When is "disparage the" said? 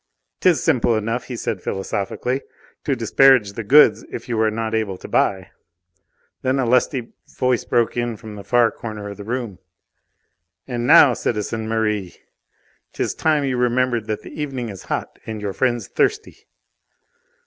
2.95-3.63